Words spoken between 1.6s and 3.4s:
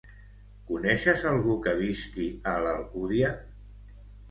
que visqui a l'Alcúdia?